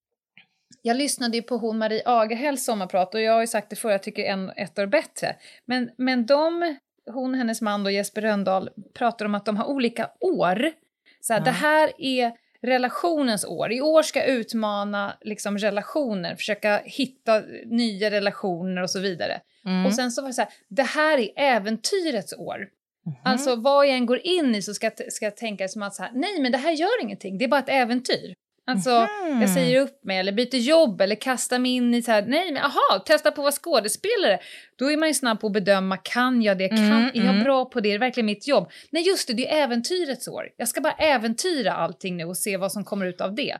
[0.82, 3.90] Jag lyssnade ju på hon Marie Agerhälls sommarprat och jag har ju sagt det förr,
[3.90, 5.36] jag tycker en ett år bättre.
[5.64, 6.76] Men, men de,
[7.10, 10.72] hon och hennes man då Jesper Röndahl, pratar om att de har olika år.
[11.20, 11.44] Så här, Ja.
[11.44, 13.72] Det här är relationens år.
[13.72, 19.40] I år ska jag utmana liksom, relationer, försöka hitta nya relationer och så vidare.
[19.64, 19.86] Mm.
[19.86, 22.68] Och sen så var det så här, det här är äventyrets år.
[23.06, 23.16] Mhm.
[23.24, 26.02] Alltså vad jag än går in i så ska, ska jag tänka som att så
[26.02, 28.34] här, nej men det här gör ingenting, det är bara ett äventyr.
[28.68, 28.90] Alltså
[29.26, 29.40] Mhm.
[29.40, 32.52] jag säger upp mig eller byter jobb eller kastar mig in i så här, nej
[32.52, 34.38] men aha, testa på att vara skådespelare.
[34.78, 37.24] Då är man ju snabb på att bedöma, kan jag det, kan, Mm, är jag
[37.28, 37.44] mm.
[37.44, 38.70] bra på det, är det verkligen mitt jobb?
[38.90, 40.44] Nej just det, det är äventyrets år.
[40.56, 43.56] Jag ska bara äventyra allting nu och se vad som kommer ut av det.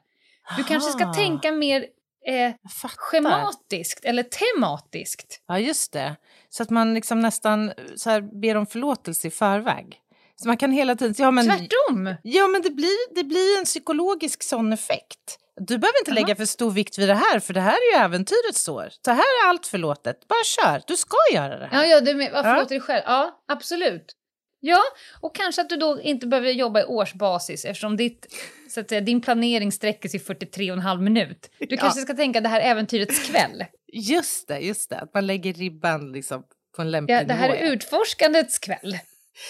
[0.57, 1.87] Du kanske ska Aha, tänka mer
[2.27, 2.53] eh,
[2.97, 5.43] schematiskt eller tematiskt.
[5.49, 6.17] Ja, just det.
[6.49, 9.99] Så att man liksom nästan så här, ber om förlåtelse i förväg.
[10.43, 11.15] Så man kan hela tiden...
[11.19, 12.15] Ja, men, Tvärtom!
[12.23, 15.39] ja, men det blir, det blir en psykologisk sån effekt.
[15.61, 16.15] Du behöver inte Jaha.
[16.15, 18.89] lägga för stor vikt vid det här, för det här är ju äventyrets år.
[19.05, 20.29] Så här är allt förlåtet.
[20.29, 21.69] Bara kör, du ska göra det.
[21.73, 22.57] Ja, ja du men, varför Ja.
[22.57, 23.03] låter dig själv?
[23.07, 24.15] Ja, absolut.
[24.61, 24.81] Ja,
[25.21, 28.27] och kanske att du då inte behöver jobba i årsbasis eftersom ditt,
[28.71, 31.51] så att säga, din planering sträcker sig 43,5 minut.
[31.59, 33.65] Du kanske ska tänka det här äventyrets kväll.
[33.93, 34.97] Just det, just det.
[34.99, 36.43] Att man lägger ribban liksom
[36.77, 37.61] på en lämplig Ja, det här nivå.
[37.63, 38.99] är utforskandets kväll.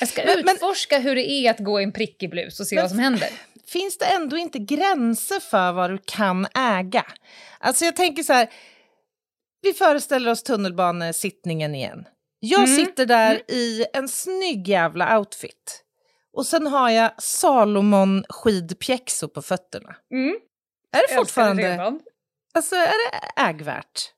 [0.01, 2.67] Jag ska Men- men- utforska hur det är att gå i en prickig blus och
[2.67, 3.29] se Men- vad som händer.
[3.67, 7.07] finns det ändå inte gränser för vad du kan äga?
[7.61, 8.49] Alltså jag tänker så här,
[9.63, 12.05] vi föreställer oss tunnelbanesittningen igen.
[12.41, 12.77] Jag Mm.
[12.77, 15.85] sitter där i en snygg jävla outfit.
[16.37, 19.97] Och sen har jag Salomon skidpjäxor på fötterna.
[20.13, 20.37] Mm.
[20.97, 21.93] Är det fortfarande,
[22.55, 24.13] alltså är det ägvärt?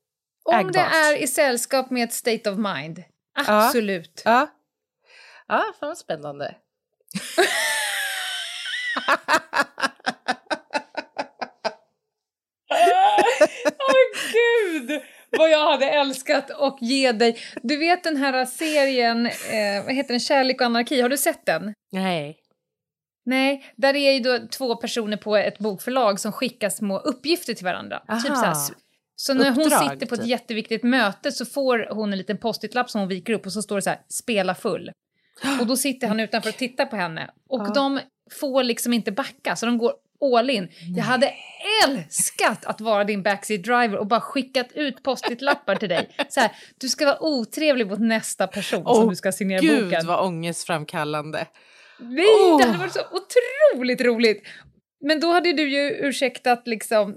[0.44, 0.72] Om ägbart.
[0.72, 3.02] det är i sällskap med ett state of mind.
[3.46, 4.22] Absolut.
[4.24, 4.30] Ja.
[4.30, 4.46] Ja,
[5.58, 6.54] fan vad spännande.
[13.78, 15.00] Åh gud!
[15.38, 17.38] Vad jag hade älskat att ge dig.
[17.62, 21.46] Du vet den här serien, eh, vad heter den, Kärlek och anarki, har du sett
[21.46, 21.74] den?
[21.92, 22.36] Nej.
[23.24, 27.64] Nej, där är ju då två personer på ett bokförlag som skickar små uppgifter till
[27.64, 28.02] varandra.
[28.08, 28.20] Aha.
[28.20, 28.54] Typ så här,
[29.16, 30.30] Så när hon Uppdrag, sitter på ett typ.
[30.30, 33.76] jätteviktigt möte så får hon en liten post-it-lapp som hon viker upp och så står
[33.76, 34.90] det så här, spela full.
[35.60, 37.30] Och då sitter han utanför och tittar på henne.
[37.48, 37.72] Och Ja.
[37.74, 38.00] de
[38.40, 39.92] får liksom inte backa, så de går
[40.36, 40.68] all in.
[40.96, 41.34] Jag hade
[41.86, 46.08] älskat att vara din backseat driver och bara skickat ut post-it-lappar till dig.
[46.28, 46.50] Så här,
[46.80, 50.06] du ska vara otrevlig mot nästa person som Åh, du ska signera Gud boken.
[50.06, 51.46] vad ångestframkallande.
[52.00, 52.58] Nej, Åh.
[52.58, 54.46] det hade varit så otroligt roligt!
[55.00, 57.16] Men då hade du ju ursäktat liksom,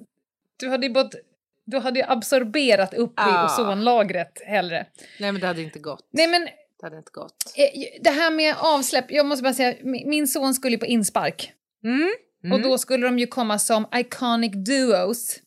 [0.60, 1.18] du hade ju både
[1.66, 3.46] du hade absorberat upp i Ah.
[3.46, 4.86] ozonlagret hellre.
[5.20, 6.08] Nej men det hade inte gått.
[6.12, 6.48] Nej men
[6.84, 7.36] Det hade inte gått.
[7.56, 10.86] eh, det här med avsläpp, jag måste bara säga, min min son skulle ju på
[10.86, 11.52] inspark.
[11.84, 12.54] Mm.
[12.54, 15.40] Och då skulle de ju komma som iconic duos.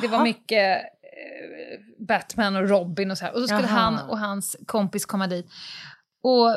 [0.00, 3.34] Det var mycket eh, Batman och Robin och så här.
[3.34, 3.68] Och då skulle Jaha.
[3.68, 5.46] han och hans kompis komma dit.
[6.22, 6.48] Och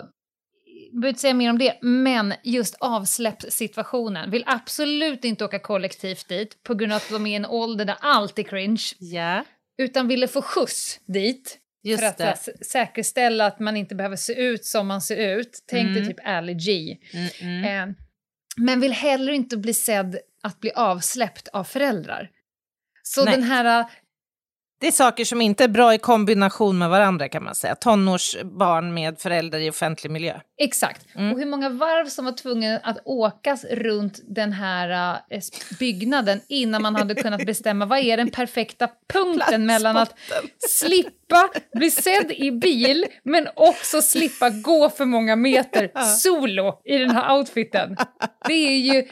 [0.91, 4.31] jag behöver inte säga mer om det, men just avsläppssituationen.
[4.31, 7.85] Vill absolut inte åka kollektivt dit på grund av att de är i en ålder
[7.85, 8.83] där allt är cringe.
[8.99, 9.43] Ja,
[9.77, 12.65] Utan ville få skjuts dit just för att det.
[12.65, 15.63] säkerställa att man inte behöver se ut som man ser ut.
[15.67, 16.07] Tänk dig Mm.
[16.13, 16.97] typ Ali G.
[17.13, 17.89] Mm, mm.
[17.89, 17.95] Eh,
[18.57, 22.29] men vill heller inte bli sedd att bli avsläppt av föräldrar.
[23.03, 23.33] Så Nej.
[23.33, 23.85] den här...
[24.83, 27.75] Det är saker som inte är bra i kombination med varandra kan man säga.
[27.75, 30.39] Tonårsbarn med föräldrar i offentlig miljö.
[30.57, 31.05] Exakt.
[31.15, 31.33] Mm.
[31.33, 35.41] Och hur många varv som var tvungna att åkas runt den här eh,
[35.79, 40.19] byggnaden innan man hade kunnat bestämma vad är den perfekta punkten mellan att
[40.69, 47.11] slippa bli sedd i bil men också slippa gå för många meter solo i den
[47.11, 47.97] här outfiten.
[48.47, 49.07] Det är ju...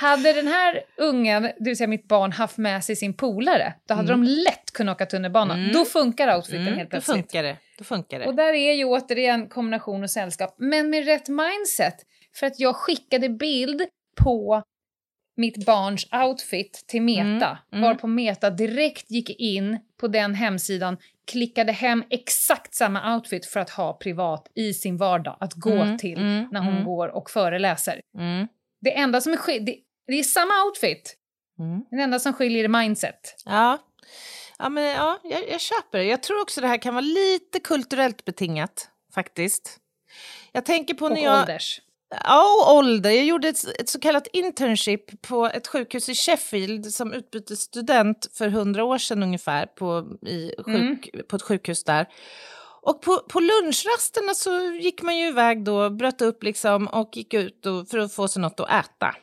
[0.00, 3.94] Hade den här ungen, det vill säga mitt barn, haft med sig sin polare, då
[3.94, 5.54] hade de lätt kunnat åka tunnelbana.
[5.54, 5.72] Mm.
[5.72, 7.16] Då funkar outfiten Mm, helt då plötsligt.
[7.16, 7.56] funkar det.
[7.78, 8.26] Då funkar det.
[8.26, 11.94] Och där är ju återigen kombination och sällskap, men med rätt mindset.
[12.34, 13.82] För att jag skickade bild
[14.20, 14.62] på
[15.36, 17.82] mitt barns outfit till Meta, Mm, mm.
[17.82, 20.96] varpå Meta direkt gick in på den hemsidan,
[21.30, 25.98] klickade hem exakt samma outfit för att ha privat i sin vardag att gå Mm,
[25.98, 26.84] till mm, när hon mm.
[26.84, 28.00] går och föreläser.
[28.18, 28.46] Mm.
[28.80, 29.74] Det enda som är skill-
[30.08, 31.14] det, är samma outfit,
[31.58, 31.84] Mm.
[31.90, 33.34] det enda som skiljer är mindset.
[33.44, 33.78] Ja,
[34.58, 36.04] ja, men, ja jag, jag köper det.
[36.04, 39.78] Jag tror också det här kan vara lite kulturellt betingat, faktiskt.
[40.52, 41.40] Jag tänker på Och när jag...
[41.40, 41.80] ålders.
[42.24, 43.10] Ja, och ålder.
[43.10, 48.48] Jag gjorde ett, ett så kallat internship på ett sjukhus i Sheffield som utbytesstudent för
[48.48, 52.06] hundra år sedan ungefär på, i sjuk, på ett sjukhus där.
[52.82, 57.34] Och på, på lunchrasterna så gick man ju iväg då, bröt upp liksom och gick
[57.34, 59.14] ut och, för att få sig något att äta.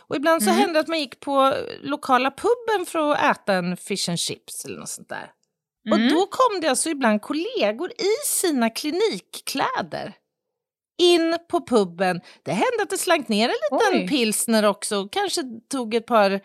[0.00, 3.76] Och ibland så hände det att man gick på lokala puben för att äta en
[3.76, 5.30] fish and chips eller något sånt där.
[5.90, 6.08] Och Mm.
[6.14, 10.12] då kom det alltså ibland kollegor i sina klinikkläder
[10.98, 12.20] in på puben.
[12.42, 14.08] Det hände att det slank ner en liten Oj.
[14.08, 14.96] pilsner också.
[14.96, 16.40] och Kanske tog ett par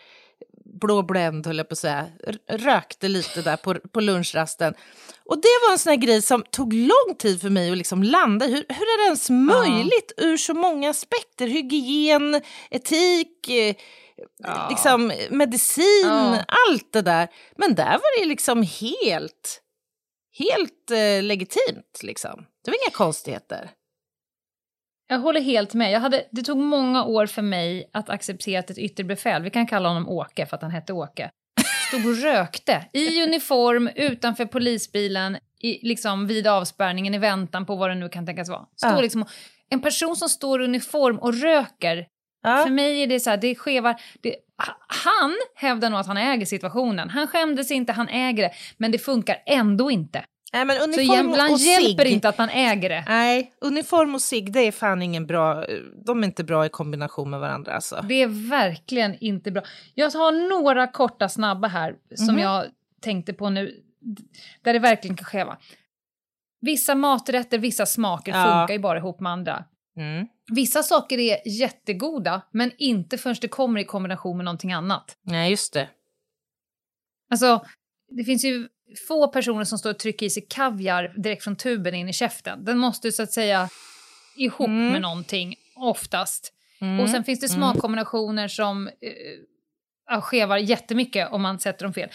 [0.80, 2.06] blå Blend, höll jag på att säga.
[2.50, 4.74] Rökte lite där på, på lunchrasten.
[5.26, 8.46] Och det var en sån grej som tog lång tid för mig att liksom landa
[8.46, 11.48] hur, hur är det ens möjligt ur så många aspekter?
[11.48, 13.76] Hygien, etik, eh,
[14.70, 16.44] liksom medicin, Ja.
[16.70, 17.28] allt det där.
[17.58, 19.62] Men där var det liksom helt,
[20.38, 22.46] helt eh, legitimt liksom.
[22.66, 23.70] Det var inga konstigheter.
[25.08, 25.92] Jag håller helt med.
[25.92, 29.50] Jag hade, det tog många år för mig att acceptera att ett yttre befäl, vi
[29.50, 31.30] kan kalla honom Åke för att han hette Åke,
[31.88, 37.90] stod och rökte i uniform utanför polisbilen i, liksom vid avspärrningen i väntan på vad
[37.90, 38.66] det nu kan tänkas vara.
[38.76, 39.02] Står Ja.
[39.02, 39.26] liksom,
[39.70, 42.08] en person som står i uniform och röker,
[42.44, 44.02] för mig är det så här, det skevar.
[44.22, 44.36] Det,
[44.88, 47.10] han hävdar nog att han äger situationen.
[47.10, 50.24] Han skämdes inte, han äger det, men det funkar ändå inte.
[50.58, 53.04] Nej, men Så uniform ibland och hjälper cigg- inte att man äger det.
[53.08, 55.66] Nej, uniform och cigg, det är fan ingen bra...
[56.06, 58.06] De är inte bra i kombination med varandra alltså.
[58.08, 59.64] Det är verkligen inte bra.
[59.94, 62.40] Jag har några korta snabba här som Mhm.
[62.44, 62.66] jag
[63.02, 63.84] tänkte på nu,
[64.62, 65.58] där det verkligen kan skeva.
[66.62, 68.44] Vissa maträtter, vissa smaker Ja.
[68.44, 69.66] funkar ju bara ihop med andra.
[69.98, 70.28] Mm.
[70.52, 75.18] Vissa saker är jättegoda, men inte förrän det kommer i kombination med någonting annat.
[75.22, 75.90] Nej, just det.
[77.32, 77.66] Alltså,
[78.18, 78.68] det finns ju
[79.08, 82.66] få personer som står och trycker i sig kaviar direkt från tuben in i käften.
[82.66, 83.70] Den måste så att säga
[84.36, 84.92] ihop Mm.
[84.92, 86.54] med någonting, oftast.
[86.82, 87.00] Mm.
[87.00, 87.58] Och sen finns det Mm.
[87.58, 88.88] smakkombinationer som
[90.12, 92.10] eh, skevar jättemycket om man sätter dem fel.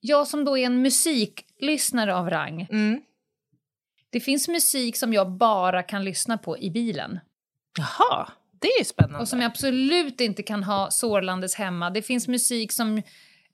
[0.00, 3.00] Jag som då är en musiklyssnare av rang, Mm.
[4.10, 7.18] det finns musik som jag bara kan lyssna på i bilen.
[7.78, 8.28] Jaha,
[8.60, 9.18] det är ju spännande.
[9.18, 11.90] Och som jag absolut inte kan ha sårlandes hemma.
[11.90, 13.02] Det finns musik som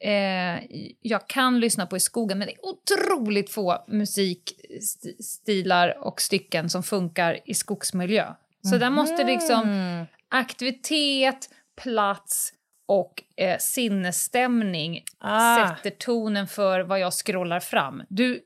[0.02, 0.60] eh,
[1.00, 6.82] jag kan lyssna på i skogen, men det är otroligt få musikstilar och stycken som
[6.82, 8.32] funkar i skogsmiljö.
[8.70, 10.06] Så där måste liksom Mm.
[10.28, 11.50] aktivitet,
[11.82, 12.52] plats
[12.88, 15.68] och eh, sinnesstämning Ah.
[15.68, 18.02] sätter tonen för vad jag scrollar fram.
[18.08, 18.40] Du,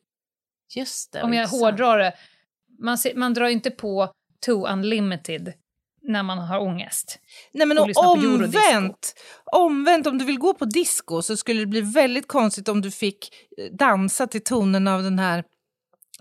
[0.77, 1.23] Just det.
[1.23, 2.13] om jag hårdrar det,
[2.79, 4.13] man, ser, man drar ju inte på
[4.47, 5.53] Too Unlimited
[6.09, 7.19] när man har ångest.
[7.53, 9.15] Nej men och och omvänt,
[9.53, 12.91] omvänt, om du vill gå på disco så skulle det bli väldigt konstigt om du
[12.91, 15.45] fick eh, dansa till tonen av den här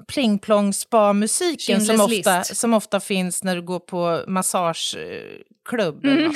[0.08, 6.04] pling plong spa-musiken som ofta, som ofta finns när du går på massageklubb.
[6.04, 6.36] något.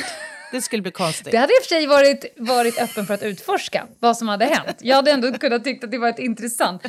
[0.52, 1.28] Det skulle bli konstigt.
[1.28, 1.32] Mm.
[1.32, 4.46] Det hade i och för sig varit, varit öppen för att utforska vad som hade
[4.46, 4.78] hänt.
[4.82, 6.86] Jag hade ändå kunnat tycka att det var ett intressant.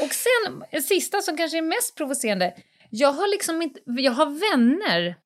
[0.00, 2.54] Och sen, sista som kanske är mest provocerande.
[2.90, 5.16] Jag har liksom inte, jag har vänner.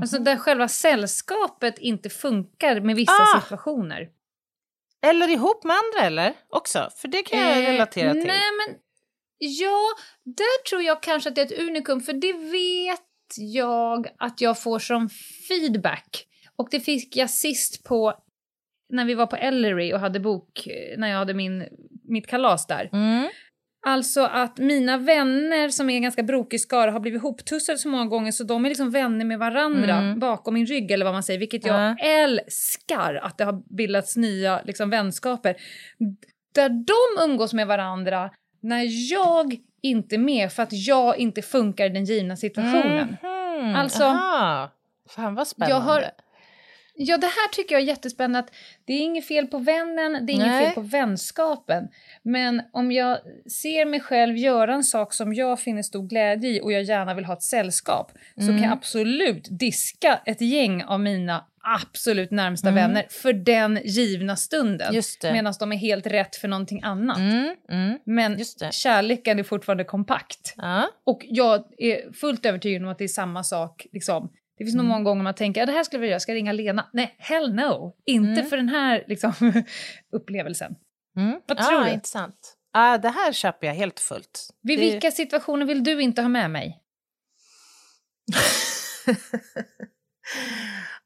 [0.00, 3.40] Alltså där själva sällskapet inte funkar med vissa Ah!
[3.40, 4.08] situationer.
[5.06, 6.32] Eller ihop med andra eller?
[6.48, 8.26] Också, för det kan jag Eh, relatera till.
[8.26, 8.76] Nej, men
[9.38, 9.80] ja,
[10.24, 13.00] där tror jag kanske att det är ett unikum, för det vet
[13.36, 15.08] jag att jag får som
[15.48, 16.26] feedback.
[16.56, 18.14] Och det fick jag sist på
[18.92, 21.68] när vi var på Ellery och hade bok, eh, när jag hade min,
[22.08, 22.90] mitt kalas där.
[22.92, 23.28] Mm.
[23.88, 28.32] Alltså att mina vänner som är ganska brokig skara har blivit hoptussade så många gånger
[28.32, 30.18] så de är liksom vänner med varandra Mm.
[30.18, 31.96] bakom min rygg eller vad man säger, vilket jag Ja.
[32.06, 35.56] älskar att det har bildats nya liksom, vänskaper.
[36.54, 38.30] Där de umgås med varandra
[38.60, 43.16] när jag inte är med för att jag inte funkar i den givna situationen.
[43.22, 43.74] Mhm.
[43.76, 44.70] Alltså, Aha.
[45.08, 45.74] Fan vad spännande.
[45.74, 46.04] Jag har-
[46.98, 48.38] Ja, det här tycker jag är jättespännande.
[48.38, 48.50] Att
[48.84, 50.64] det är inget fel på vännen, det är inget Nej.
[50.64, 51.88] fel på vänskapen.
[52.22, 53.18] Men om jag
[53.50, 57.14] ser mig själv göra en sak som jag finner stor glädje i och jag gärna
[57.14, 58.54] vill ha ett sällskap så Mm.
[58.54, 61.44] kan jag absolut diska ett gäng av mina
[61.82, 62.82] absolut närmsta Mm.
[62.82, 64.94] vänner för den givna stunden.
[65.32, 67.18] Medan de är helt rätt för någonting annat.
[67.18, 67.98] Mm, mm.
[68.04, 70.54] Men kärleken är fortfarande kompakt.
[70.56, 70.88] Ja.
[71.04, 73.86] Och jag är fullt övertygad om att det är samma sak.
[73.92, 74.30] Liksom.
[74.58, 74.92] Det finns nog Mm.
[74.92, 76.90] många gånger man tänker att det här skulle jag vilja göra, ska jag ringa Lena?
[76.92, 77.96] Nej, hell no!
[78.06, 78.46] Inte Mm.
[78.46, 79.32] för den här liksom,
[80.12, 80.74] upplevelsen.
[81.16, 81.40] Mm.
[81.46, 81.90] Vad tror du?
[81.90, 82.56] Intressant.
[82.72, 84.48] Ja, det här köper jag helt fullt.
[84.62, 86.82] Vid Det- vilka situationer vill du inte ha med mig?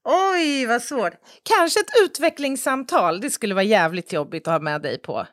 [0.05, 1.13] Oj, vad svårt.
[1.43, 3.21] Kanske ett utvecklingssamtal.
[3.21, 5.27] Det skulle vara jävligt jobbigt att ha med dig på.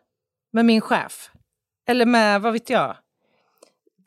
[0.53, 1.31] Med min chef.
[1.89, 2.97] Eller med, vad vet jag.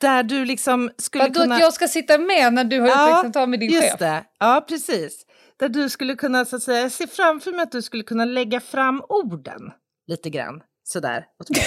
[0.01, 1.55] Där du liksom skulle Vadå kunna...
[1.55, 3.99] att jag ska sitta med när du har Ja, utvecklingssamtal med din Just chef?
[3.99, 5.25] det, ja precis.
[5.59, 8.25] Där du skulle kunna, så att säga, jag ser framför mig att du skulle kunna
[8.25, 9.61] lägga fram orden
[10.07, 10.61] lite grann.
[10.83, 11.65] Sådär, åt mig.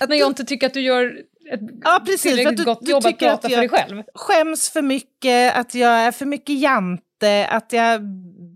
[0.08, 1.06] När jag inte tycker att du gör
[1.52, 3.68] ett Ja, precis, att tillräckligt du- gott du jobb att tycker att prata för dig
[3.68, 4.02] själv.
[4.14, 8.00] Skäms för mycket, att jag är för mycket jante, att jag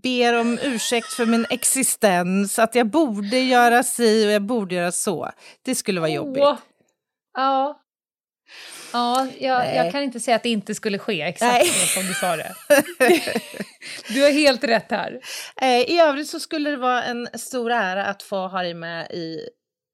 [0.03, 4.91] ber om ursäkt för min existens, att jag borde göra si och jag borde göra
[4.91, 5.29] så.
[5.65, 6.43] Det skulle vara jobbigt.
[6.43, 6.57] Åh.
[7.33, 7.79] Ja.
[8.93, 12.13] Ja, jag, jag kan inte säga att det inte skulle ske exakt så som du
[12.13, 12.55] sa det.
[14.07, 15.19] du har helt rätt här.
[15.61, 19.11] Eh, I övrigt så skulle det vara en stor ära att få ha dig med
[19.11, 19.39] i,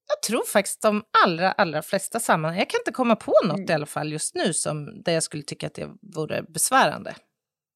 [0.08, 2.58] jag tror faktiskt de allra, allra flesta sammanhang.
[2.58, 3.70] Jag kan inte komma på något Mm.
[3.70, 7.14] i alla fall just nu som där jag skulle tycka att det vore besvärande.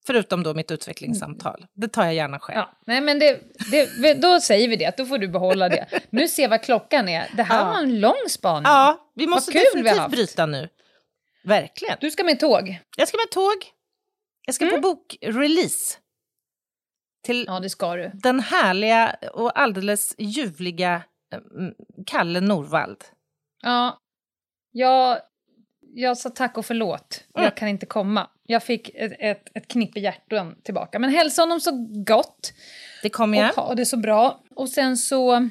[0.07, 1.67] Förutom då mitt utvecklingssamtal.
[1.75, 2.57] Det tar jag gärna själv.
[2.59, 3.41] Ja, nej men det,
[3.71, 5.87] det, då säger vi det, att då får du behålla det.
[6.11, 7.31] Nu ser vad klockan är.
[7.37, 7.65] Det här Ja.
[7.65, 8.63] var en lång spaning.
[8.65, 10.69] Ja, vi måste kul definitivt bryta nu.
[11.45, 11.97] Verkligen.
[12.01, 12.81] Du ska med tåg.
[12.97, 13.55] Jag ska med tåg.
[14.47, 15.99] Jag ska på bokrelease.
[17.25, 17.55] Till Mm.
[17.55, 18.11] Ja, det ska du.
[18.15, 21.03] den härliga och alldeles ljuvliga
[21.57, 21.75] mm,
[22.07, 23.05] Kalle Norvald.
[23.63, 23.99] Ja,
[24.73, 25.19] jag,
[25.95, 27.25] jag sa tack och förlåt.
[27.35, 27.45] Mm.
[27.45, 28.31] Jag kan inte komma.
[28.47, 30.99] Jag fick ett, ett, ett knippe hjärtan tillbaka.
[30.99, 31.71] Men hälsa honom så
[32.07, 32.53] gott
[33.03, 33.51] Det kommer jag.
[33.59, 34.41] och ha det så bra.
[34.57, 35.49] Och sen så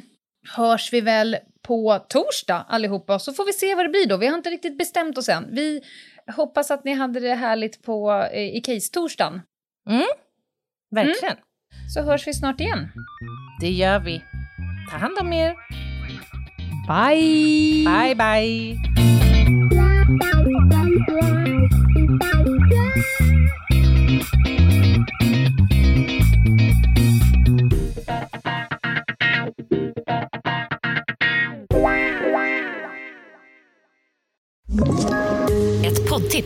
[0.56, 3.20] hörs vi väl på torsdag allihopa.
[3.20, 4.18] Så får vi se vad det blir då.
[4.18, 5.48] Vi har inte riktigt bestämt oss än.
[5.52, 5.82] Vi
[6.36, 9.42] hoppas att ni hade det härligt på, eh, i Case-torsdagen.
[10.92, 11.36] Verkligen.
[11.94, 12.90] Så hörs vi snart igen.
[13.62, 14.24] Det gör vi.
[14.92, 15.56] Ta hand om er.
[16.88, 17.86] Bye!
[17.86, 19.13] Bye, bye.